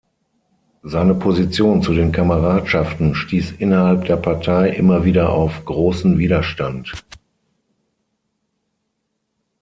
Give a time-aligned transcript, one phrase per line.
[0.81, 6.91] Seine Position zu den Kameradschaften stieß innerhalb der Partei immer wieder auf großen Widerstand.